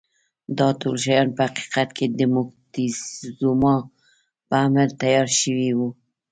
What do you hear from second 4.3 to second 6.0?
په امر تیار شوي وو.